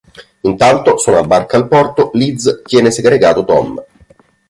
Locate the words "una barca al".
1.11-1.67